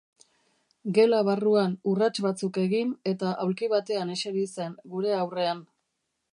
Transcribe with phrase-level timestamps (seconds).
[0.97, 5.65] Gela barruan urrats batzuk egin eta aulki batean eseri zen, gure aurrean.